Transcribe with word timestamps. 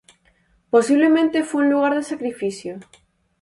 Posiblemente 0.71 1.43
fue 1.43 1.61
un 1.61 1.69
lugar 1.69 1.93
de 1.93 2.01
sacrificio. 2.01 2.79